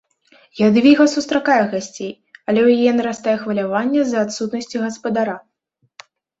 Ядвіга 0.67 1.05
сустракае 1.15 1.57
гасцей, 1.73 2.11
але 2.47 2.59
ў 2.65 2.79
яе 2.79 2.91
нарастае 2.97 3.37
хваляванне 3.43 3.99
з-за 4.03 4.19
адсутнасці 4.29 4.77
гаспадара. 4.89 5.41